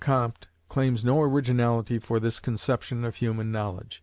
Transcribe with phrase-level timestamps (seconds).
[0.01, 3.99] Comte claims no originality for this conception of human knowledge.